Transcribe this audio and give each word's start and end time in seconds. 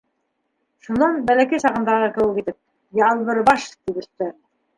Шунан, 0.87 1.19
бәләкәй 1.31 1.63
сағындағы 1.63 2.07
кеүек 2.15 2.41
итеп:— 2.45 2.59
Ялбыр 3.01 3.43
баш!— 3.53 3.69
тип 3.79 4.03
өҫтәне. 4.05 4.33